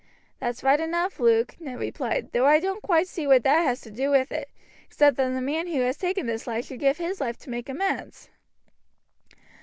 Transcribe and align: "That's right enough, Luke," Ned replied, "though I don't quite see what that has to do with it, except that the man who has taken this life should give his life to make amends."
"That's 0.39 0.63
right 0.63 0.79
enough, 0.79 1.19
Luke," 1.19 1.57
Ned 1.59 1.77
replied, 1.79 2.31
"though 2.31 2.47
I 2.47 2.59
don't 2.59 2.81
quite 2.81 3.07
see 3.07 3.27
what 3.27 3.43
that 3.43 3.61
has 3.61 3.81
to 3.81 3.91
do 3.91 4.09
with 4.09 4.31
it, 4.31 4.49
except 4.87 5.15
that 5.17 5.29
the 5.29 5.41
man 5.41 5.67
who 5.67 5.81
has 5.81 5.95
taken 5.97 6.25
this 6.25 6.47
life 6.47 6.65
should 6.65 6.79
give 6.79 6.97
his 6.97 7.21
life 7.21 7.37
to 7.37 7.51
make 7.51 7.69
amends." 7.69 8.31